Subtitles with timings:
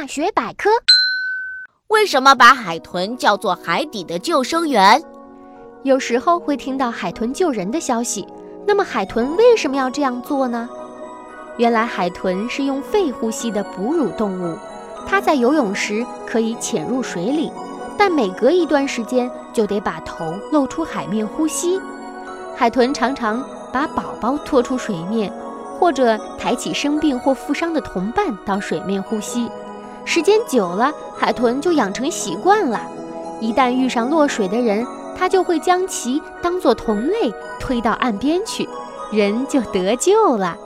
[0.00, 0.70] 大学百科：
[1.88, 5.02] 为什么把海豚叫做海底的救生员？
[5.82, 8.24] 有时候会听到海豚救人的消息，
[8.64, 10.68] 那么海豚为什么要这样做呢？
[11.56, 14.56] 原来海豚是用肺呼吸的哺乳动物，
[15.04, 17.50] 它在游泳时可以潜入水里，
[17.98, 21.80] 但每隔一段时间就得把头露出海面呼吸。
[22.54, 25.32] 海豚常常把宝宝拖出水面。
[25.80, 29.48] 或者抬起生病或负伤的同伴到水面呼吸，
[30.10, 32.80] 时间久了，海豚就养成习惯了。
[33.42, 37.30] 一旦遇上落水的人，它就会将其当作同类
[37.60, 38.66] 推到岸边去，
[39.12, 40.56] 人就得救了。